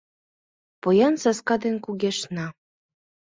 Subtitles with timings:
[0.81, 2.47] Поян саска ден кугешна.